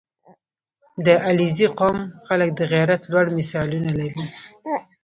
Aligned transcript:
•د 1.05 1.07
علیزي 1.27 1.67
قوم 1.79 1.99
خلک 2.27 2.49
د 2.55 2.61
غیرت 2.73 3.01
لوړ 3.11 3.25
مثالونه 3.37 3.91
لري. 3.99 4.25